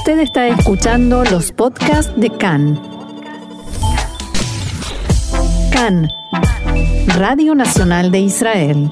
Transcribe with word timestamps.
Usted 0.00 0.20
está 0.20 0.48
escuchando 0.48 1.24
los 1.24 1.52
podcasts 1.52 2.10
de 2.18 2.30
CAN. 2.30 2.80
CAN, 5.70 6.08
Radio 7.18 7.54
Nacional 7.54 8.10
de 8.10 8.20
Israel. 8.20 8.90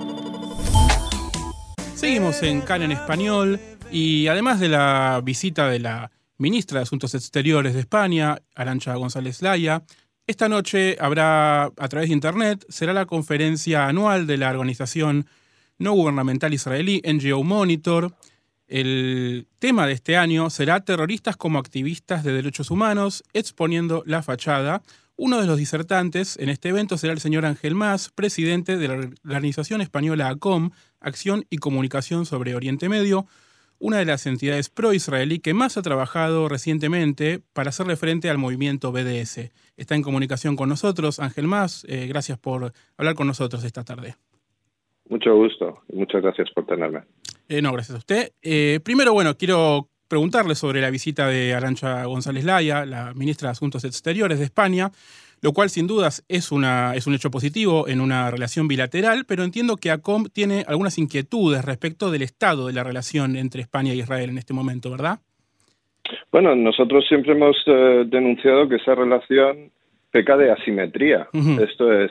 Seguimos 1.94 2.42
en 2.42 2.60
CAN 2.60 2.82
en 2.82 2.92
español 2.92 3.58
y 3.90 4.26
además 4.26 4.60
de 4.60 4.68
la 4.68 5.22
visita 5.24 5.70
de 5.70 5.78
la 5.78 6.10
ministra 6.36 6.78
de 6.78 6.82
Asuntos 6.82 7.14
Exteriores 7.14 7.72
de 7.72 7.80
España, 7.80 8.36
Arancha 8.54 8.94
González 8.94 9.40
Laya, 9.40 9.84
esta 10.26 10.50
noche 10.50 10.98
habrá, 11.00 11.70
a 11.74 11.88
través 11.88 12.10
de 12.10 12.14
Internet, 12.16 12.66
será 12.68 12.92
la 12.92 13.06
conferencia 13.06 13.86
anual 13.86 14.26
de 14.26 14.36
la 14.36 14.50
organización 14.50 15.26
no 15.78 15.92
gubernamental 15.92 16.52
israelí 16.52 17.00
NGO 17.02 17.44
Monitor, 17.44 18.14
el 18.68 19.48
tema 19.58 19.86
de 19.86 19.94
este 19.94 20.16
año 20.16 20.50
será 20.50 20.84
terroristas 20.84 21.36
como 21.36 21.58
activistas 21.58 22.22
de 22.22 22.32
derechos 22.32 22.70
humanos, 22.70 23.24
exponiendo 23.32 24.02
la 24.06 24.22
fachada. 24.22 24.82
Uno 25.16 25.40
de 25.40 25.46
los 25.46 25.56
disertantes 25.56 26.36
en 26.38 26.50
este 26.50 26.68
evento 26.68 26.98
será 26.98 27.12
el 27.12 27.20
señor 27.20 27.46
Ángel 27.46 27.74
Mas, 27.74 28.10
presidente 28.10 28.76
de 28.76 28.88
la 28.88 28.94
organización 29.24 29.80
española 29.80 30.28
ACOM, 30.28 30.70
Acción 31.00 31.46
y 31.50 31.56
Comunicación 31.56 32.26
sobre 32.26 32.54
Oriente 32.54 32.88
Medio, 32.88 33.26
una 33.78 33.98
de 33.98 34.04
las 34.04 34.26
entidades 34.26 34.68
pro-israelí 34.68 35.38
que 35.38 35.54
más 35.54 35.76
ha 35.76 35.82
trabajado 35.82 36.48
recientemente 36.48 37.40
para 37.52 37.70
hacerle 37.70 37.96
frente 37.96 38.28
al 38.28 38.38
movimiento 38.38 38.92
BDS. 38.92 39.50
Está 39.76 39.94
en 39.94 40.02
comunicación 40.02 40.56
con 40.56 40.68
nosotros, 40.68 41.20
Ángel 41.20 41.46
Mas. 41.46 41.86
Eh, 41.88 42.06
gracias 42.06 42.38
por 42.38 42.72
hablar 42.96 43.14
con 43.14 43.28
nosotros 43.28 43.64
esta 43.64 43.84
tarde. 43.84 44.16
Mucho 45.08 45.34
gusto 45.34 45.82
y 45.88 45.96
muchas 45.96 46.22
gracias 46.22 46.50
por 46.50 46.66
tenerme. 46.66 47.00
Eh, 47.48 47.62
no, 47.62 47.72
gracias 47.72 47.96
a 47.96 47.98
usted. 47.98 48.28
Eh, 48.42 48.80
primero, 48.84 49.12
bueno, 49.12 49.36
quiero 49.36 49.88
preguntarle 50.08 50.54
sobre 50.54 50.80
la 50.80 50.90
visita 50.90 51.28
de 51.28 51.54
Arancha 51.54 52.04
González 52.04 52.44
Laya, 52.44 52.84
la 52.84 53.12
ministra 53.14 53.48
de 53.48 53.52
Asuntos 53.52 53.84
Exteriores 53.84 54.38
de 54.38 54.44
España, 54.44 54.90
lo 55.42 55.52
cual 55.52 55.70
sin 55.70 55.86
dudas 55.86 56.24
es, 56.28 56.50
una, 56.50 56.94
es 56.94 57.06
un 57.06 57.14
hecho 57.14 57.30
positivo 57.30 57.88
en 57.88 58.00
una 58.00 58.30
relación 58.30 58.68
bilateral, 58.68 59.24
pero 59.26 59.44
entiendo 59.44 59.76
que 59.76 59.90
ACOM 59.90 60.26
tiene 60.32 60.64
algunas 60.66 60.98
inquietudes 60.98 61.64
respecto 61.64 62.10
del 62.10 62.22
estado 62.22 62.66
de 62.66 62.72
la 62.72 62.84
relación 62.84 63.36
entre 63.36 63.62
España 63.62 63.94
y 63.94 64.00
Israel 64.00 64.30
en 64.30 64.38
este 64.38 64.54
momento, 64.54 64.90
¿verdad? 64.90 65.20
Bueno, 66.32 66.54
nosotros 66.54 67.04
siempre 67.08 67.32
hemos 67.32 67.56
eh, 67.66 68.04
denunciado 68.06 68.68
que 68.68 68.76
esa 68.76 68.94
relación 68.94 69.70
peca 70.10 70.36
de 70.36 70.50
asimetría. 70.50 71.28
Esto 71.60 71.92
es, 71.92 72.10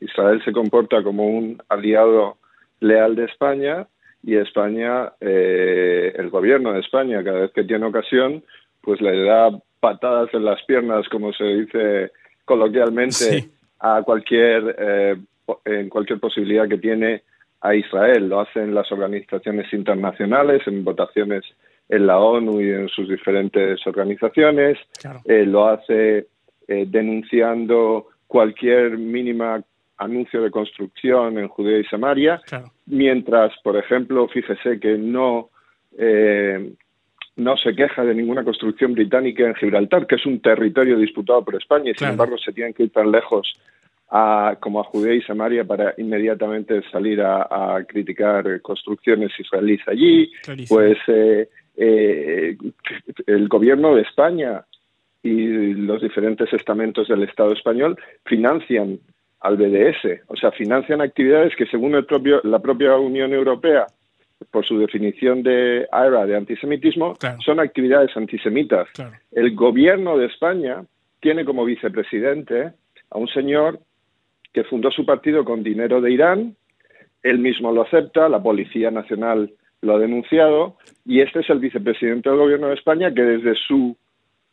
Israel 0.00 0.42
se 0.44 0.52
comporta 0.52 1.02
como 1.02 1.26
un 1.26 1.62
aliado 1.68 2.36
leal 2.80 3.16
de 3.16 3.24
España, 3.24 3.86
y 4.22 4.36
España, 4.36 5.12
eh, 5.20 6.12
el 6.16 6.30
gobierno 6.30 6.72
de 6.72 6.80
España, 6.80 7.24
cada 7.24 7.40
vez 7.40 7.52
que 7.52 7.64
tiene 7.64 7.86
ocasión, 7.86 8.42
pues 8.80 9.00
le 9.00 9.24
da 9.24 9.50
patadas 9.80 10.32
en 10.32 10.44
las 10.44 10.62
piernas, 10.62 11.08
como 11.08 11.32
se 11.32 11.44
dice 11.44 12.12
coloquialmente, 12.44 13.48
a 13.80 14.02
cualquier, 14.02 14.76
eh, 14.78 15.16
en 15.64 15.88
cualquier 15.88 16.20
posibilidad 16.20 16.68
que 16.68 16.78
tiene 16.78 17.22
a 17.60 17.74
Israel. 17.74 18.28
Lo 18.28 18.40
hacen 18.40 18.74
las 18.74 18.90
organizaciones 18.92 19.72
internacionales, 19.72 20.62
en 20.66 20.84
votaciones 20.84 21.44
en 21.88 22.06
la 22.06 22.18
ONU 22.18 22.60
y 22.60 22.70
en 22.70 22.88
sus 22.88 23.08
diferentes 23.08 23.84
organizaciones. 23.86 24.78
Eh, 25.24 25.44
lo 25.44 25.66
hace 25.66 26.26
denunciando 26.66 28.06
cualquier 28.26 28.96
mínima 28.96 29.62
anuncio 30.02 30.42
de 30.42 30.50
construcción 30.50 31.38
en 31.38 31.48
Judea 31.48 31.78
y 31.78 31.84
Samaria, 31.84 32.40
mientras, 32.86 33.52
por 33.62 33.76
ejemplo, 33.76 34.28
fíjese 34.28 34.78
que 34.80 34.98
no, 34.98 35.50
eh, 35.96 36.72
no 37.36 37.56
se 37.56 37.74
queja 37.74 38.04
de 38.04 38.14
ninguna 38.14 38.44
construcción 38.44 38.94
británica 38.94 39.46
en 39.46 39.54
Gibraltar, 39.54 40.06
que 40.06 40.16
es 40.16 40.26
un 40.26 40.40
territorio 40.40 40.98
disputado 40.98 41.44
por 41.44 41.56
España, 41.56 41.90
y 41.90 41.94
sin 41.94 42.08
embargo 42.08 42.36
se 42.38 42.52
tienen 42.52 42.74
que 42.74 42.84
ir 42.84 42.92
tan 42.92 43.10
lejos 43.10 43.52
a, 44.10 44.56
como 44.60 44.80
a 44.80 44.84
Judea 44.84 45.14
y 45.14 45.22
Samaria 45.22 45.64
para 45.64 45.94
inmediatamente 45.96 46.82
salir 46.90 47.22
a, 47.22 47.84
criticar 47.88 48.60
construcciones 48.60 49.30
israelíes 49.38 49.86
allí. 49.86 50.30
Pues 50.68 50.98
eh, 51.06 51.48
eh, 51.76 52.56
el 53.26 53.48
gobierno 53.48 53.94
de 53.94 54.02
España 54.02 54.64
y 55.22 55.74
los 55.74 56.02
diferentes 56.02 56.52
estamentos 56.52 57.08
del 57.08 57.22
Estado 57.22 57.52
español 57.52 57.96
financian 58.24 58.98
al 59.40 59.56
BDS. 59.56 60.22
O 60.28 60.36
sea, 60.36 60.50
financian 60.52 61.00
actividades 61.00 61.54
que 61.56 61.66
según 61.66 61.94
el 61.94 62.04
propio, 62.04 62.40
la 62.44 62.58
propia 62.60 62.96
Unión 62.96 63.32
Europea, 63.32 63.86
por 64.50 64.66
su 64.66 64.78
definición 64.78 65.42
de 65.42 65.86
AERA 65.90 66.26
de 66.26 66.36
antisemitismo, 66.36 67.14
son 67.44 67.60
actividades 67.60 68.16
antisemitas. 68.16 68.88
El 69.30 69.54
gobierno 69.54 70.16
de 70.18 70.26
España 70.26 70.84
tiene 71.20 71.44
como 71.44 71.64
vicepresidente 71.64 72.72
a 73.10 73.18
un 73.18 73.28
señor 73.28 73.78
que 74.52 74.64
fundó 74.64 74.90
su 74.90 75.06
partido 75.06 75.44
con 75.44 75.62
dinero 75.62 76.00
de 76.00 76.12
Irán, 76.12 76.56
él 77.22 77.38
mismo 77.38 77.72
lo 77.72 77.82
acepta, 77.82 78.28
la 78.28 78.42
Policía 78.42 78.90
Nacional 78.90 79.52
lo 79.80 79.94
ha 79.94 79.98
denunciado, 79.98 80.76
y 81.04 81.20
este 81.20 81.40
es 81.40 81.50
el 81.50 81.60
vicepresidente 81.60 82.28
del 82.28 82.38
gobierno 82.38 82.68
de 82.68 82.74
España 82.74 83.14
que 83.14 83.22
desde 83.22 83.54
su 83.54 83.96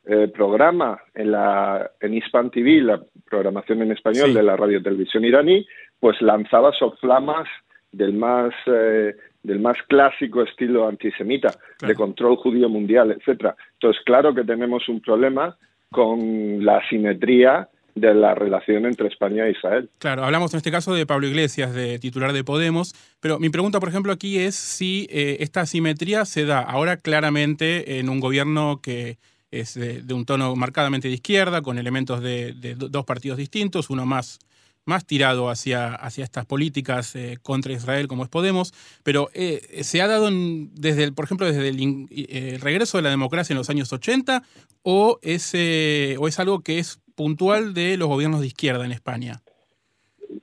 eh, 0.10 0.28
programa 0.28 1.00
en, 1.14 1.32
la, 1.32 1.92
en 2.02 2.16
Hispan 2.16 2.50
TV, 2.50 2.82
la 2.82 3.00
programación 3.30 3.84
en 3.84 3.92
español 3.92 4.34
de 4.34 4.42
la 4.42 4.58
radio 4.58 4.82
televisión 4.82 5.24
iraní, 5.24 5.68
pues 6.00 6.20
lanzaba 6.22 6.74
soflamas 6.74 7.48
del 7.92 8.14
más 8.14 8.52
eh, 8.66 9.16
del 9.44 9.60
más 9.60 9.78
clásico 9.88 10.42
estilo 10.42 10.88
antisemita, 10.88 11.50
de 11.80 11.94
control 11.94 12.38
judío 12.38 12.70
mundial, 12.70 13.12
etcétera. 13.12 13.56
Entonces, 13.74 14.02
claro 14.04 14.34
que 14.34 14.44
tenemos 14.44 14.90
un 14.90 15.00
problema 15.00 15.56
con 15.92 16.66
la 16.66 16.78
asimetría 16.78 17.70
de 17.94 18.14
la 18.14 18.34
relación 18.34 18.86
entre 18.86 19.08
España 19.08 19.46
e 19.46 19.52
Israel. 19.52 19.90
Claro, 20.00 20.24
hablamos 20.24 20.54
en 20.54 20.58
este 20.58 20.72
caso 20.72 20.94
de 20.94 21.06
Pablo 21.06 21.28
Iglesias, 21.28 21.74
de 21.74 22.00
titular 22.00 22.34
de 22.34 22.44
Podemos, 22.44 22.94
pero 23.20 23.40
mi 23.40 23.50
pregunta, 23.50 23.80
por 23.80 23.90
ejemplo, 23.90 24.12
aquí 24.12 24.40
es 24.40 24.56
si 24.56 25.08
eh, 25.12 25.38
esta 25.40 25.62
asimetría 25.62 26.26
se 26.26 26.46
da 26.46 26.62
ahora 26.62 26.98
claramente 26.98 28.00
en 28.00 28.10
un 28.10 28.20
gobierno 28.20 28.80
que 28.82 29.18
es 29.52 29.74
de, 29.74 30.14
un 30.14 30.26
tono 30.26 30.56
marcadamente 30.56 31.08
de 31.08 31.16
izquierda, 31.16 31.62
con 31.62 31.78
elementos 31.78 32.22
de, 32.22 32.54
dos 32.76 33.06
partidos 33.06 33.38
distintos, 33.38 33.90
uno 33.90 34.06
más, 34.06 34.40
más 34.86 35.06
tirado 35.06 35.50
hacia, 35.50 35.96
hacia 35.96 36.24
estas 36.24 36.46
políticas 36.46 37.16
eh, 37.16 37.38
contra 37.42 37.74
Israel 37.74 38.08
como 38.08 38.24
es 38.24 38.30
Podemos, 38.30 38.74
pero 39.04 39.30
eh, 39.34 39.62
se 39.84 40.02
ha 40.02 40.08
dado 40.08 40.30
desde, 40.32 41.12
por 41.12 41.26
ejemplo, 41.26 41.48
desde 41.48 41.70
eh, 41.70 42.54
el, 42.54 42.62
regreso 42.62 42.98
de 42.98 43.04
la 43.04 43.10
democracia 43.10 43.54
en 43.54 43.58
los 43.58 43.70
años 43.70 43.92
80 43.92 44.44
o 44.84 45.20
es, 45.22 45.54
o 45.54 46.28
es 46.28 46.40
algo 46.40 46.62
que 46.62 46.80
es 46.80 47.02
puntual 47.16 47.74
de 47.74 47.98
los 47.98 48.08
gobiernos 48.08 48.42
de 48.42 48.48
izquierda 48.48 48.86
en 48.86 48.92
España. 48.92 49.42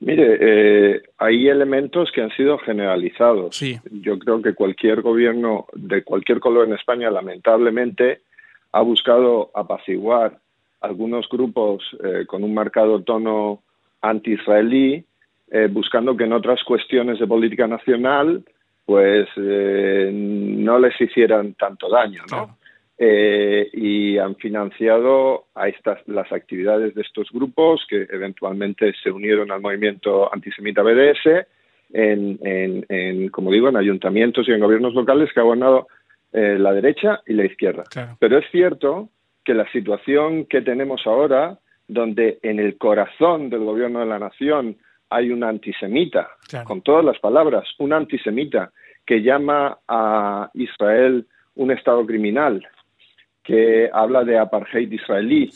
Mire, 0.01 1.01
hay 1.17 1.47
elementos 1.47 2.11
que 2.13 2.21
han 2.21 2.29
sido 2.31 2.57
generalizados. 2.59 3.57
Yo 3.89 4.19
creo 4.19 4.41
que 4.41 4.53
cualquier 4.53 5.01
gobierno 5.01 5.65
de 5.73 6.03
cualquier 6.03 6.39
color 6.39 6.67
en 6.67 6.73
España, 6.73 7.09
lamentablemente, 7.09 8.21
ha 8.77 8.81
buscado 8.81 9.49
apaciguar 9.55 10.37
algunos 10.81 11.27
grupos 11.27 11.83
eh, 12.03 12.27
con 12.27 12.43
un 12.43 12.53
marcado 12.53 13.01
tono 13.01 13.63
anti-israelí, 14.01 15.03
eh, 15.49 15.67
buscando 15.71 16.15
que 16.15 16.25
en 16.25 16.33
otras 16.33 16.63
cuestiones 16.63 17.17
de 17.17 17.25
política 17.25 17.65
nacional 17.65 18.43
pues 18.85 19.27
eh, 19.35 20.11
no 20.13 20.77
les 20.77 20.93
hicieran 21.01 21.55
tanto 21.55 21.89
daño, 21.89 22.21
¿no? 22.31 22.55
y 22.99 24.17
han 24.17 24.35
financiado 24.37 25.45
a 25.53 25.67
estas 25.67 25.99
las 26.07 26.31
actividades 26.31 26.95
de 26.95 27.01
estos 27.03 27.29
grupos 27.31 27.85
que 27.87 28.07
eventualmente 28.09 28.91
se 29.03 29.11
unieron 29.11 29.51
al 29.51 29.61
movimiento 29.61 30.33
antisemita 30.33 30.81
BDS 30.81 31.45
en, 31.93 32.39
en, 32.89 33.29
como 33.29 33.51
digo, 33.51 33.69
en 33.69 33.77
ayuntamientos 33.77 34.47
y 34.47 34.51
en 34.51 34.61
gobiernos 34.61 34.95
locales 34.95 35.31
que 35.31 35.39
ha 35.39 35.43
gobernado 35.43 35.87
eh, 36.33 36.57
la 36.59 36.73
derecha 36.73 37.21
y 37.25 37.33
la 37.33 37.45
izquierda. 37.45 37.83
Pero 38.19 38.37
es 38.37 38.45
cierto 38.51 39.09
que 39.43 39.53
la 39.53 39.69
situación 39.71 40.45
que 40.45 40.61
tenemos 40.61 41.01
ahora, 41.05 41.57
donde 41.87 42.39
en 42.41 42.59
el 42.59 42.77
corazón 42.77 43.49
del 43.49 43.63
gobierno 43.63 43.99
de 43.99 44.05
la 44.07 44.19
nación 44.19 44.77
hay 45.09 45.31
un 45.31 45.43
antisemita, 45.43 46.27
con 46.65 46.81
todas 46.81 47.05
las 47.05 47.17
palabras, 47.19 47.65
un 47.79 47.93
antisemita 47.93 48.71
que 49.05 49.21
llama 49.21 49.77
a 49.87 50.49
Israel 50.53 51.25
un 51.55 51.71
Estado 51.71 52.05
criminal, 52.05 52.67
que 53.43 53.89
habla 53.93 54.25
de 54.25 54.37
apartheid 54.37 54.91
israelí, 54.91 55.49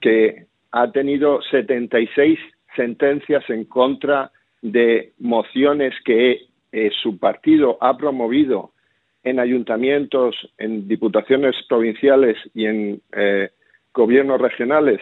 que 0.00 0.46
ha 0.70 0.92
tenido 0.92 1.40
76 1.50 2.38
sentencias 2.76 3.48
en 3.48 3.64
contra 3.64 4.30
de 4.60 5.12
mociones 5.18 5.94
que 6.04 6.48
eh, 6.70 6.90
su 7.02 7.18
partido 7.18 7.78
ha 7.80 7.96
promovido 7.96 8.72
en 9.22 9.40
ayuntamientos, 9.40 10.36
en 10.58 10.88
diputaciones 10.88 11.56
provinciales 11.68 12.36
y 12.54 12.66
en 12.66 13.02
eh, 13.12 13.50
gobiernos 13.92 14.40
regionales, 14.40 15.00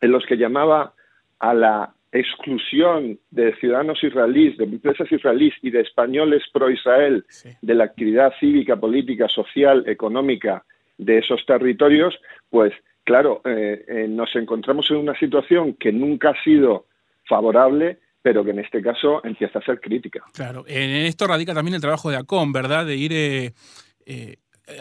en 0.00 0.12
los 0.12 0.24
que 0.26 0.36
llamaba 0.36 0.94
a 1.38 1.54
la 1.54 1.94
exclusión 2.12 3.18
de 3.30 3.54
ciudadanos 3.56 4.02
israelíes, 4.02 4.56
de 4.58 4.64
empresas 4.64 5.10
israelíes 5.10 5.54
y 5.62 5.70
de 5.70 5.80
españoles 5.80 6.42
pro-Israel 6.52 7.24
de 7.62 7.74
la 7.74 7.84
actividad 7.84 8.32
cívica, 8.40 8.76
política, 8.76 9.28
social, 9.28 9.84
económica 9.86 10.64
de 10.98 11.18
esos 11.18 11.46
territorios, 11.46 12.18
pues 12.50 12.72
claro, 13.04 13.40
eh, 13.44 13.84
eh, 13.88 14.06
nos 14.08 14.34
encontramos 14.36 14.90
en 14.90 14.98
una 14.98 15.18
situación 15.18 15.74
que 15.74 15.92
nunca 15.92 16.30
ha 16.30 16.42
sido 16.42 16.86
favorable, 17.26 17.98
pero 18.22 18.44
que 18.44 18.50
en 18.50 18.58
este 18.58 18.82
caso 18.82 19.24
empieza 19.24 19.58
a 19.58 19.62
ser 19.62 19.80
crítica. 19.80 20.22
Claro, 20.32 20.64
en 20.66 20.90
esto 20.90 21.26
radica 21.26 21.54
también 21.54 21.74
el 21.74 21.80
trabajo 21.80 22.10
de 22.10 22.16
ACOM, 22.16 22.52
¿verdad? 22.52 22.86
De 22.86 22.96
ir 22.96 23.12
eh, 23.14 23.52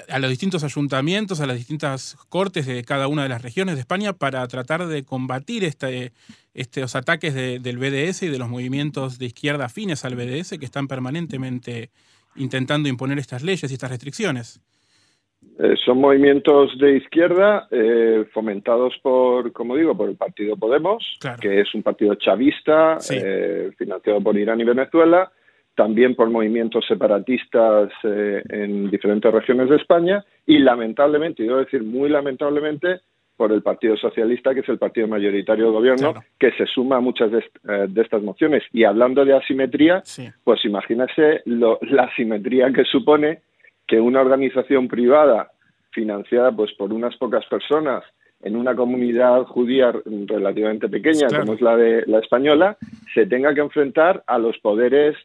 a 0.10 0.20
los 0.20 0.30
distintos 0.30 0.64
ayuntamientos, 0.64 1.40
a 1.40 1.46
las 1.46 1.58
distintas 1.58 2.18
cortes 2.30 2.66
de 2.66 2.84
cada 2.84 3.08
una 3.08 3.24
de 3.24 3.30
las 3.30 3.42
regiones 3.42 3.76
de 3.76 3.82
España 3.82 4.14
para 4.14 4.48
tratar 4.48 4.88
de 4.88 5.04
combatir 5.04 5.64
este, 5.64 6.14
estos 6.54 6.96
ataques 6.96 7.34
del 7.34 7.78
BDS 7.78 8.24
y 8.24 8.28
de 8.28 8.38
los 8.38 8.50
movimientos 8.50 9.20
de 9.20 9.28
izquierda 9.28 9.66
afines 9.66 10.06
al 10.06 10.16
BDS 10.16 10.58
que 10.60 10.66
están 10.66 10.88
permanentemente 10.88 11.92
intentando 12.36 12.90
imponer 12.90 13.20
estas 13.20 13.44
leyes 13.44 13.70
y 13.70 13.74
estas 13.74 13.90
restricciones. 13.90 14.62
Eh, 15.60 15.76
son 15.84 16.00
movimientos 16.00 16.78
de 16.78 16.96
izquierda 16.96 17.68
eh, 17.70 18.26
fomentados 18.34 18.98
por, 19.02 19.52
como 19.52 19.76
digo, 19.76 19.96
por 19.96 20.10
el 20.10 20.16
partido 20.16 20.56
Podemos, 20.56 21.20
que 21.42 21.60
es 21.60 21.76
un 21.76 21.84
partido 21.84 22.16
chavista 22.16 22.98
eh, 23.10 23.70
financiado 23.78 24.22
por 24.22 24.38
Irán 24.38 24.62
y 24.62 24.64
Venezuela, 24.64 25.30
también 25.76 26.16
por 26.16 26.30
movimientos 26.30 26.86
separatistas 26.88 27.92
en 28.04 28.90
diferentes 28.90 29.34
regiones 29.34 29.70
de 29.70 29.78
España 29.78 30.26
y 30.46 30.60
lamentablemente, 30.60 31.44
y 31.44 31.48
debo 31.48 31.60
decir 31.60 31.84
muy 31.84 32.10
lamentablemente, 32.10 33.02
por 33.38 33.54
el 33.54 33.62
Partido 33.62 33.96
Socialista, 33.96 34.54
que 34.54 34.60
es 34.60 34.68
el 34.68 34.78
partido 34.78 35.08
mayoritario 35.08 35.66
del 35.66 35.74
gobierno, 35.74 36.14
que 36.38 36.52
se 36.52 36.66
suma 36.66 36.98
a 36.98 37.00
muchas 37.00 37.32
de, 37.32 37.42
estas 38.02 38.22
mociones. 38.22 38.64
Y 38.74 38.84
hablando 38.84 39.24
de 39.24 39.34
asimetría, 39.34 40.04
pues 40.44 40.66
imagínese 40.66 41.44
la 41.46 42.04
asimetría 42.04 42.74
que 42.74 42.84
supone 42.84 43.40
que 43.90 44.00
una 44.00 44.22
organización 44.22 44.88
privada 44.88 45.52
financiada 45.92 46.52
pues 46.52 46.72
por 46.74 46.94
unas 46.94 47.18
pocas 47.18 47.46
personas 47.48 48.04
en 48.42 48.56
una 48.56 48.76
comunidad 48.76 49.44
judía 49.46 49.92
relativamente 50.06 50.88
pequeña 50.88 51.28
como 51.28 51.56
es 51.56 51.62
la 51.62 51.76
de 51.76 52.06
la 52.06 52.20
española 52.20 52.78
se 53.14 53.26
tenga 53.26 53.54
que 53.54 53.62
enfrentar 53.62 54.24
a 54.28 54.38
los 54.38 54.58
poderes 54.60 55.18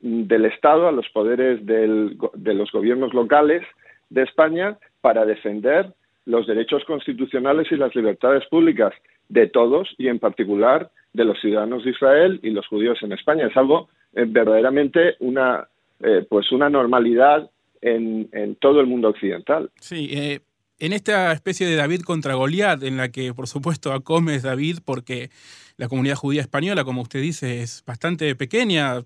del 0.00 0.46
Estado, 0.46 0.88
a 0.88 0.92
los 0.92 1.08
poderes 1.10 1.66
de 1.66 2.54
los 2.54 2.72
gobiernos 2.72 3.12
locales 3.12 3.62
de 4.08 4.22
España 4.22 4.78
para 5.00 5.26
defender 5.26 5.92
los 6.24 6.46
derechos 6.46 6.84
constitucionales 6.84 7.70
y 7.72 7.76
las 7.76 7.94
libertades 7.94 8.46
públicas 8.46 8.94
de 9.28 9.48
todos 9.48 9.94
y 9.98 10.08
en 10.08 10.20
particular 10.20 10.90
de 11.12 11.24
los 11.24 11.40
ciudadanos 11.40 11.84
de 11.84 11.90
Israel 11.90 12.40
y 12.42 12.50
los 12.50 12.66
judíos 12.68 12.98
en 13.02 13.12
España. 13.12 13.46
Es 13.46 13.56
algo 13.56 13.88
eh, 14.14 14.24
verdaderamente 14.26 15.16
una, 15.20 15.66
eh, 16.00 16.24
pues 16.28 16.52
una 16.52 16.70
normalidad 16.70 17.50
en, 17.82 18.56
todo 18.60 18.80
el 18.80 18.86
mundo 18.86 19.08
occidental. 19.08 19.70
Sí, 19.80 20.08
eh, 20.12 20.40
en 20.78 20.92
esta 20.92 21.32
especie 21.32 21.66
de 21.66 21.76
David 21.76 22.02
contra 22.02 22.34
Goliat, 22.34 22.82
en 22.82 22.96
la 22.96 23.10
que 23.10 23.34
por 23.34 23.46
supuesto 23.46 23.92
acome 23.92 24.38
David 24.40 24.78
porque 24.84 25.30
la 25.76 25.88
comunidad 25.88 26.16
judía 26.16 26.40
española, 26.40 26.84
como 26.84 27.02
usted 27.02 27.20
dice, 27.20 27.62
es 27.62 27.84
bastante 27.86 28.34
pequeña 28.34 29.04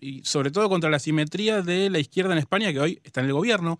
y 0.00 0.22
sobre 0.24 0.50
todo 0.50 0.68
contra 0.68 0.90
la 0.90 0.98
simetría 0.98 1.62
de 1.62 1.90
la 1.90 1.98
izquierda 1.98 2.32
en 2.32 2.38
España 2.38 2.72
que 2.72 2.80
hoy 2.80 3.00
está 3.04 3.20
en 3.20 3.26
el 3.26 3.32
gobierno. 3.32 3.78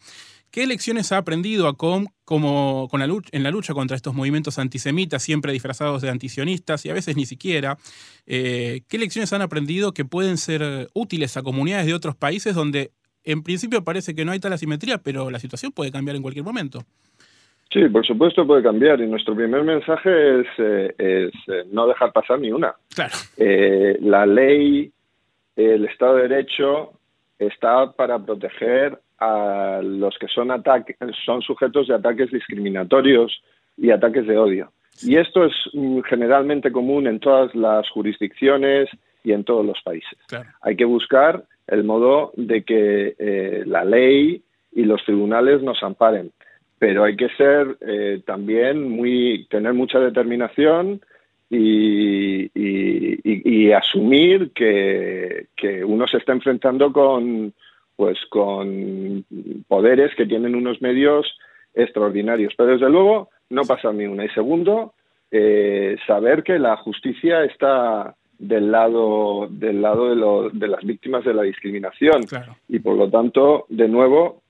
¿Qué 0.51 0.67
lecciones 0.67 1.13
ha 1.13 1.19
aprendido 1.19 1.69
ACOM 1.69 2.07
como, 2.25 2.89
en 2.93 3.43
la 3.43 3.51
lucha 3.51 3.75
contra 3.75 3.97
estos 3.97 4.15
movimientos 4.15 4.59
antisemitas, 4.59 5.23
siempre 5.23 5.53
disfrazados 5.53 6.01
de 6.01 6.09
antisionistas 6.09 6.87
y 6.87 6.91
a 6.91 6.95
veces 6.95 7.17
ni 7.17 7.27
siquiera? 7.27 7.77
Eh, 8.25 8.81
¿Qué 8.89 8.97
lecciones 8.97 9.33
han 9.35 9.43
aprendido 9.43 9.93
que 9.93 10.07
pueden 10.07 10.39
ser 10.39 10.89
útiles 10.95 11.37
a 11.37 11.43
comunidades 11.43 11.87
de 11.87 11.93
otros 11.93 12.17
países 12.17 12.55
donde 12.55 12.93
en 13.33 13.43
principio 13.43 13.85
parece 13.85 14.15
que 14.15 14.25
no 14.25 14.33
hay 14.33 14.41
tal 14.41 14.53
asimetría, 14.53 14.99
pero 14.99 15.31
la 15.31 15.39
situación 15.39 15.73
puede 15.73 15.93
cambiar 15.93 16.17
en 16.17 16.23
cualquier 16.23 16.45
momento. 16.45 16.81
Sí, 17.73 17.87
por 17.91 18.07
supuesto 18.07 18.47
puede 18.47 18.63
cambiar 18.63 19.01
y 19.01 19.07
nuestro 19.07 19.35
primer 19.35 19.63
mensaje 19.63 20.41
es, 20.41 20.47
eh, 20.57 20.95
eh, 20.99 21.31
no 21.71 21.87
dejar 21.87 22.13
pasar 22.13 22.41
ni 22.41 22.51
una. 22.51 22.75
Claro. 22.95 23.13
Eh, 23.37 23.99
la 24.01 24.25
ley, 24.25 24.91
el 25.55 25.85
Estado 25.85 26.17
de 26.17 26.29
Derecho 26.29 26.93
está 27.39 27.93
para 27.93 28.19
proteger 28.19 28.99
a 29.19 29.81
los 29.83 30.17
que 30.19 30.29
son, 30.29 30.49
son 31.27 31.43
sujetos 31.43 31.89
de 31.89 31.95
ataques 31.95 32.31
discriminatorios 32.31 33.43
y 33.77 33.91
ataques 33.91 34.27
de 34.27 34.39
odio. 34.39 34.73
Y 35.03 35.17
esto 35.17 35.45
es 35.45 35.53
mm, 35.75 36.01
generalmente 36.01 36.73
común 36.73 37.07
en 37.07 37.21
todas 37.21 37.55
las 37.55 37.89
jurisdicciones 37.91 38.89
y 39.23 39.33
en 39.33 39.45
todos 39.45 39.65
los 39.65 39.81
países. 39.83 40.19
Hay 40.63 40.75
que 40.75 40.87
buscar 40.87 41.45
el 41.69 41.85
modo 41.85 42.33
de 42.37 42.63
que 42.63 43.15
eh, 43.19 43.63
la 43.67 43.85
ley 43.85 44.43
y 44.73 44.85
los 44.85 45.05
tribunales 45.05 45.63
nos 45.63 45.83
amparen. 45.83 46.33
Pero 46.79 47.05
hay 47.05 47.17
que 47.17 47.29
ser 47.31 47.77
eh, 47.81 48.23
también 48.25 48.89
muy, 48.89 49.47
tener 49.51 49.75
mucha 49.75 49.99
determinación 49.99 51.01
y, 51.51 52.51
asumir 53.73 54.51
que, 54.53 55.47
uno 55.85 56.07
se 56.07 56.19
está 56.19 56.33
enfrentando 56.33 56.93
con, 56.93 57.53
pues, 57.97 58.19
con 58.29 59.25
poderes 59.67 60.15
que 60.17 60.27
tienen 60.27 60.55
unos 60.55 60.81
medios 60.83 61.27
extraordinarios. 61.75 62.55
Pero 62.57 62.73
desde 62.73 62.91
luego 62.91 63.29
no 63.51 63.63
pasa 63.63 63.93
ni 63.93 64.07
una. 64.07 64.25
Y 64.25 64.29
segundo, 64.31 64.95
eh, 65.31 65.97
saber 66.07 66.43
que 66.43 66.59
la 66.59 66.77
justicia 66.77 67.45
está 67.45 68.15
del 68.39 68.71
lado 68.71 69.49
del 69.51 69.83
lado 69.83 70.49
de, 70.51 70.69
las 70.69 70.85
víctimas 70.85 71.25
de 71.25 71.35
la 71.35 71.43
discriminación 71.43 72.23
y 72.69 72.79
por 72.79 72.97
lo 72.97 73.11
tanto 73.11 73.67
de 73.69 73.89
nuevo 73.89 74.43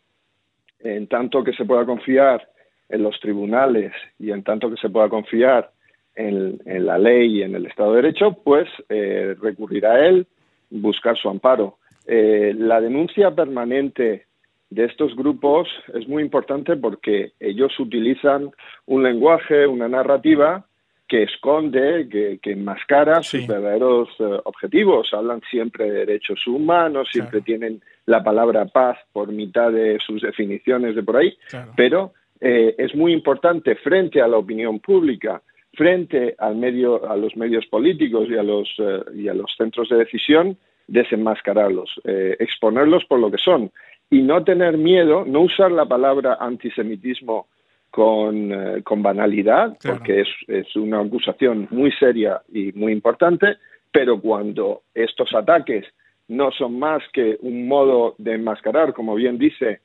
en 0.81 1.07
tanto 1.07 1.43
que 1.43 1.53
se 1.55 1.65
pueda 1.65 1.87
confiar 1.87 2.49
en 2.89 3.03
los 3.03 3.19
tribunales 3.21 3.93
y 4.19 4.31
en 4.31 4.43
tanto 4.43 4.71
que 4.71 4.77
se 4.77 4.91
pueda 4.91 5.09
confiar 5.09 5.71
en, 6.15 6.59
la 6.65 6.99
ley 6.99 7.39
y 7.39 7.43
en 7.43 7.55
el 7.55 7.67
Estado 7.67 7.93
de 7.93 8.03
Derecho, 8.03 8.37
pues 8.43 8.69
eh, 8.89 9.37
recurrir 9.41 9.87
a 9.87 10.05
él, 10.07 10.27
buscar 10.71 11.17
su 11.17 11.29
amparo. 11.29 11.79
Eh, 12.07 12.55
la 12.57 12.81
denuncia 12.81 13.31
permanente 13.31 14.27
de 14.71 14.85
estos 14.85 15.15
grupos 15.15 15.69
es 15.95 16.09
muy 16.09 16.23
importante 16.23 16.77
porque 16.77 17.33
ellos 17.39 17.79
utilizan 17.79 18.51
un 18.87 19.03
lenguaje, 19.03 19.67
una 19.67 19.89
narrativa 19.89 20.67
que 21.09 21.23
esconde, 21.23 22.07
que, 22.11 22.53
enmascara 22.53 23.23
sus 23.23 23.47
verdaderos 23.47 24.09
eh, 24.19 24.25
objetivos. 24.45 25.13
Hablan 25.15 25.41
siempre 25.51 25.91
de 25.91 26.07
derechos 26.07 26.47
humanos, 26.47 27.09
siempre 27.11 27.41
tienen 27.41 27.81
la 28.05 28.23
palabra 28.23 28.67
paz 28.67 28.99
por 29.13 29.33
mitad 29.33 29.73
de 29.73 29.99
sus 30.07 30.21
definiciones 30.21 30.95
de 30.95 31.03
por 31.03 31.17
ahí, 31.17 31.37
pero 31.77 32.13
eh, 32.41 32.75
es 32.77 32.95
muy 32.95 33.13
importante 33.15 33.75
frente 33.77 34.21
a 34.21 34.29
la 34.29 34.37
opinión 34.37 34.81
pública, 34.81 35.43
frente 35.73 36.35
al 36.39 36.57
medio, 36.57 37.11
a 37.11 37.17
los 37.17 37.35
medios 37.37 37.65
políticos 37.67 38.29
y 38.31 38.37
a 38.37 38.43
los, 38.43 38.69
eh, 38.79 39.03
y 39.15 39.29
a 39.29 39.35
los 39.35 39.51
centros 39.57 39.89
de 39.89 39.97
decisión, 39.97 40.59
desenmascararlos, 40.87 42.01
exponerlos 42.39 43.05
por 43.05 43.19
lo 43.19 43.31
que 43.31 43.37
son 43.37 43.71
y 44.09 44.23
no 44.23 44.43
tener 44.43 44.79
miedo, 44.79 45.27
no 45.27 45.41
usar 45.41 45.71
la 45.71 45.85
palabra 45.85 46.39
antisemitismo 46.41 47.47
con, 47.91 48.53
eh, 48.53 48.83
con 48.83 49.03
banalidad, 49.03 49.77
porque 49.83 50.21
es, 50.21 50.29
es 50.47 50.77
una 50.77 51.01
acusación 51.01 51.69
muy 51.71 51.91
seria 51.93 52.43
y 52.53 52.73
muy 52.73 52.93
importante, 52.93 53.57
pero 53.91 54.21
cuando 54.21 54.83
estos 54.95 55.35
ataques 55.35 55.87
no 56.29 56.51
son 56.53 56.79
más 56.79 57.03
que 57.13 57.39
un 57.41 57.67
modo 57.67 58.15
de 58.19 58.35
enmascarar, 58.35 58.93
como 58.93 59.15
bien 59.15 59.39
dice, 59.39 59.81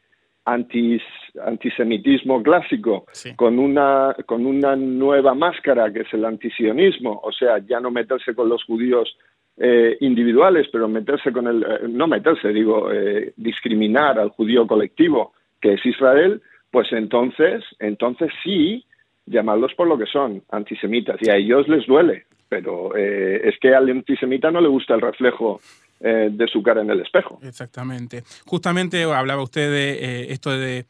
antis, 0.46 1.02
antisemitismo 1.42 2.44
clásico 2.44 3.06
con, 3.38 3.58
una, 3.60 4.14
con 4.26 4.46
una 4.46 4.76
nueva 4.76 5.34
máscara 5.34 5.92
que 5.94 6.02
es 6.02 6.14
el 6.14 6.26
antisionismo, 6.26 7.22
o 7.24 7.32
sea, 7.32 7.60
ya 7.60 7.80
no 7.80 7.92
meterse 7.92 8.36
con 8.36 8.50
los 8.50 8.66
judíos 8.66 9.18
eh, 9.56 9.96
individuales, 10.02 10.68
pero 10.70 10.90
meterse 10.90 11.32
con 11.32 11.48
el, 11.48 11.64
eh, 11.64 11.88
no 11.88 12.08
meterse, 12.08 12.50
digo, 12.50 12.90
discriminar 13.38 14.20
al 14.20 14.30
judío 14.30 14.68
colectivo, 14.68 15.32
que 15.62 15.76
es 15.76 15.86
Israel, 15.86 16.42
pues 16.74 16.92
entonces, 16.92 17.64
entonces 17.78 18.32
sí, 18.44 18.84
llamarlos 19.28 19.76
por 19.76 19.88
lo 19.88 19.96
que 19.96 20.08
son, 20.08 20.42
antisemitas, 20.50 21.18
y 21.22 21.30
a 21.30 21.36
ellos 21.36 21.68
les 21.68 21.86
duele, 21.86 22.26
pero 22.50 22.98
eh, 22.98 23.48
es 23.48 23.60
que 23.62 23.76
al 23.76 23.88
antisemita 23.92 24.50
no 24.50 24.60
le 24.60 24.70
gusta 24.70 24.96
el 24.96 25.02
reflejo 25.02 25.62
eh, 26.00 26.30
de 26.32 26.48
su 26.48 26.64
cara 26.64 26.82
en 26.82 26.90
el 26.90 27.02
espejo. 27.02 27.38
Exactamente. 27.44 28.24
Justamente 28.48 29.04
hablaba 29.04 29.44
usted 29.44 29.70
de 29.70 29.92
eh, 29.92 30.34
esto 30.34 30.50
de, 30.50 30.88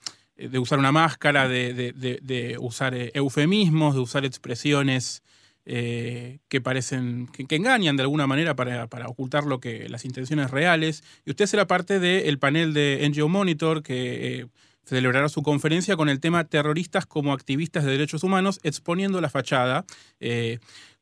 usar 0.58 0.80
una 0.80 0.94
máscara, 0.94 1.50
de, 1.50 2.56
usar 2.62 2.94
eufemismos, 3.14 3.94
de 3.94 4.00
usar 4.00 4.24
expresiones 4.24 5.22
que 5.66 6.62
parecen, 6.64 7.28
que, 7.28 7.56
engañan 7.56 7.98
de 7.98 8.04
alguna 8.04 8.26
manera 8.26 8.56
para, 8.56 8.88
ocultar 9.08 9.44
lo 9.44 9.60
que 9.60 9.90
las 9.90 10.06
intenciones 10.06 10.50
reales. 10.50 11.04
Y 11.26 11.32
usted 11.32 11.46
será 11.46 11.68
parte 11.68 12.00
del 12.00 12.40
panel 12.40 12.74
de 12.74 13.06
NGO 13.10 13.28
Monitor 13.28 13.84
que 13.84 14.48
celebrará 14.84 15.30
su 15.30 15.44
conferencia 15.44 15.96
con 15.96 16.10
el 16.10 16.20
tema 16.20 16.44
Terroristas 16.46 17.06
como 17.06 17.34
activistas 17.34 17.86
de 17.86 17.92
derechos 17.92 18.24
humanos, 18.24 18.60
exponiendo 18.64 19.22
la 19.22 19.30
fachada. 19.30 19.86
Eh, 20.20 20.60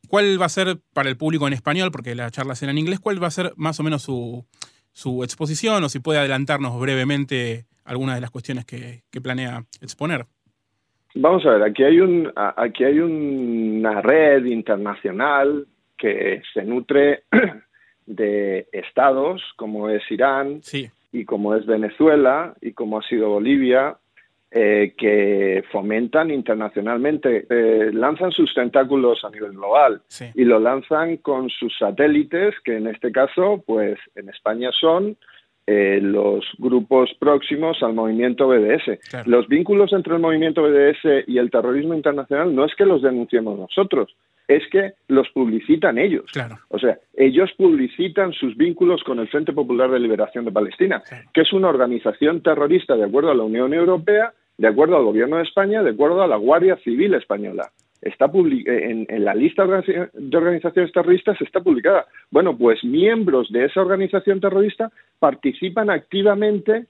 ¿Cuál 0.07 0.41
va 0.41 0.45
a 0.45 0.50
ser 0.50 0.77
para 0.93 1.09
el 1.09 1.17
público 1.17 1.47
en 1.47 1.53
español, 1.53 1.91
porque 1.91 2.15
la 2.15 2.29
charla 2.31 2.55
será 2.55 2.71
en 2.71 2.77
inglés, 2.77 3.00
cuál 3.00 3.21
va 3.21 3.27
a 3.27 3.31
ser 3.31 3.53
más 3.55 3.79
o 3.79 3.83
menos 3.83 4.03
su, 4.03 4.45
exposición 5.23 5.83
o 5.83 5.89
si 5.89 6.00
puede 6.00 6.19
adelantarnos 6.19 6.79
brevemente 6.79 7.65
algunas 7.85 8.15
de 8.15 8.21
las 8.21 8.31
cuestiones 8.31 8.65
que, 8.65 9.03
planea 9.21 9.63
exponer? 9.81 10.25
Vamos 11.13 11.45
a 11.45 11.51
ver, 11.51 11.63
aquí 11.63 11.83
hay, 11.83 12.00
un, 12.00 12.31
aquí 12.35 12.83
hay 12.83 13.00
una 13.00 14.01
red 14.01 14.45
internacional 14.45 15.67
que 15.97 16.41
se 16.53 16.63
nutre 16.63 17.23
de 18.05 18.67
estados 18.71 19.41
como 19.57 19.89
es 19.89 20.01
Irán 20.09 20.61
y 21.12 21.25
como 21.25 21.56
es 21.56 21.65
Venezuela 21.65 22.53
y 22.62 22.74
como 22.74 23.00
ha 23.00 23.03
sido 23.03 23.30
Bolivia, 23.30 23.98
eh, 24.53 24.96
que 24.98 25.63
fomentan 25.72 26.30
internacionalmente, 26.30 27.46
eh, 27.50 27.89
lanzan 27.94 28.32
sus 28.32 28.53
tentáculos 28.53 29.24
a 29.24 29.30
nivel 29.30 29.51
global 29.53 30.01
y 30.36 30.44
lo 30.44 30.60
lanzan 30.60 31.18
con 31.18 31.50
sus 31.50 31.74
satélites, 31.77 32.56
que 32.65 32.75
en 32.75 32.88
este 32.88 33.13
caso, 33.13 33.63
pues 33.65 33.98
en 34.13 34.27
España 34.27 34.70
son 34.77 35.15
eh, 35.68 36.00
los 36.01 36.44
grupos 36.58 37.12
próximos 37.18 37.82
al 37.82 37.94
movimiento 37.94 38.50
BDS. 38.50 39.25
Los 39.25 39.48
vínculos 39.48 39.94
entre 39.94 40.15
el 40.15 40.20
movimiento 40.20 40.63
BDS 40.63 41.27
y 41.27 41.38
el 41.38 41.50
terrorismo 41.50 41.94
internacional 41.94 42.53
no 42.53 42.65
es 42.65 42.75
que 42.75 42.86
los 42.86 43.01
denunciemos 43.01 43.58
nosotros, 43.58 44.13
es 44.55 44.63
que 44.72 44.93
los 45.08 45.29
publicitan 45.29 45.98
ellos. 45.98 46.25
O 46.70 46.79
sea, 46.79 46.98
ellos 47.13 47.51
publicitan 47.58 48.34
sus 48.34 48.55
vínculos 48.58 49.03
con 49.03 49.20
el 49.20 49.27
Frente 49.27 49.53
Popular 49.53 49.89
de 49.89 50.00
Liberación 50.00 50.46
de 50.46 50.51
Palestina, 50.51 51.03
que 51.34 51.41
es 51.41 51.53
una 51.53 51.70
organización 51.70 52.41
terrorista 52.41 52.96
de 52.96 53.05
acuerdo 53.05 53.31
a 53.31 53.36
la 53.36 53.43
Unión 53.43 53.74
Europea, 53.74 54.34
de 54.58 54.67
acuerdo 54.67 54.98
al 54.98 55.05
Gobierno 55.05 55.38
de 55.38 55.43
España, 55.43 55.84
de 55.84 55.91
acuerdo 55.91 56.22
a 56.22 56.27
la 56.27 56.38
Guardia 56.38 56.77
Civil 56.84 57.13
Española 57.13 57.70
está 58.01 58.31
en, 58.34 59.05
en, 59.10 59.25
la 59.25 59.36
lista 59.36 59.63
de 59.63 60.38
organizaciones 60.38 60.91
terroristas 60.91 61.39
está 61.39 61.62
publicada. 61.62 62.08
Bueno, 62.31 62.58
pues 62.58 62.84
miembros 62.84 63.51
de 63.51 63.65
esa 63.65 63.81
organización 63.81 64.41
terrorista 64.41 64.91
participan 65.20 65.91
activamente 65.91 66.88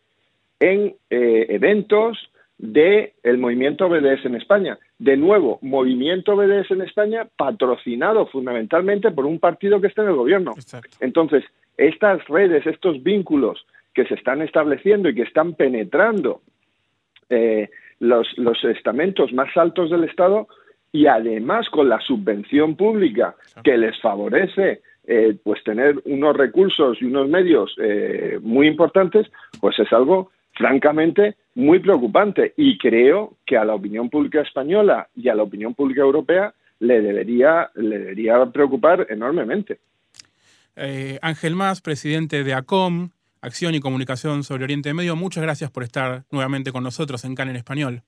en 0.62 0.96
eh, 1.10 1.46
eventos 1.50 2.18
del 2.62 3.40
movimiento 3.40 3.90
BDS 3.90 4.26
en 4.26 4.36
España. 4.36 4.78
De 5.00 5.18
nuevo, 5.18 5.58
movimiento 5.62 6.36
BDS 6.36 6.72
en 6.72 6.82
España 6.82 7.28
patrocinado 7.36 8.28
fundamentalmente 8.28 9.10
por 9.10 9.26
un 9.26 9.40
partido 9.40 9.82
que 9.82 9.88
está 9.88 10.04
en 10.04 10.10
el 10.10 10.16
gobierno. 10.16 10.54
Entonces, 11.00 11.44
estas 11.76 12.24
redes, 12.28 12.68
estos 12.68 13.02
vínculos 13.02 13.66
que 13.96 14.06
se 14.06 14.14
están 14.14 14.44
estableciendo 14.44 15.10
y 15.10 15.16
que 15.16 15.24
están 15.24 15.56
penetrando 15.56 16.42
eh, 17.30 17.70
los, 18.00 18.28
los 18.38 18.64
estamentos 18.64 19.34
más 19.34 19.50
altos 19.58 19.90
del 19.90 20.04
Estado 20.04 20.48
y 20.92 21.08
además 21.08 21.68
con 21.70 21.90
la 21.90 22.00
subvención 22.00 22.76
pública 22.76 23.36
que 23.64 23.76
les 23.76 24.00
favorece 24.02 24.82
eh, 25.08 25.36
pues 25.44 25.64
tener 25.64 25.96
unos 26.06 26.38
recursos 26.38 27.02
y 27.02 27.06
unos 27.06 27.28
medios 27.28 27.74
eh, 27.82 28.38
muy 28.42 28.68
importantes, 28.68 29.28
pues 29.60 29.80
es 29.80 29.92
algo 29.92 30.30
francamente 30.62 31.38
muy 31.56 31.80
preocupante 31.80 32.54
y 32.56 32.78
creo 32.78 33.38
que 33.48 33.58
a 33.58 33.66
la 33.66 33.74
opinión 33.74 34.12
pública 34.12 34.42
española 34.42 35.10
y 35.16 35.28
a 35.28 35.36
la 35.36 35.42
opinión 35.42 35.74
pública 35.74 36.02
europea 36.02 36.54
le 36.80 37.02
debería, 37.02 37.72
le 37.74 37.98
debería 37.98 38.46
preocupar 38.46 39.08
enormemente. 39.10 39.80
Eh, 40.76 41.18
Ángel 41.24 41.56
Más, 41.56 41.82
presidente 41.82 42.44
de 42.44 42.54
ACOM, 42.54 43.10
Acción 43.42 43.74
y 43.74 43.80
Comunicación 43.80 44.44
sobre 44.44 44.66
Oriente 44.66 44.94
Medio, 44.94 45.16
muchas 45.16 45.42
gracias 45.42 45.72
por 45.72 45.82
estar 45.82 46.26
nuevamente 46.32 46.72
con 46.72 46.84
nosotros 46.84 47.26
en 47.26 47.34
CAN 47.34 47.50
en 47.50 47.56
Español. 47.56 48.04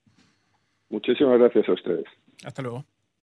Muchísimas 0.90 1.38
gracias 1.40 1.68
a 1.68 1.72
ustedes. 1.72 2.04
Hasta 2.44 2.62
luego. 2.62 2.84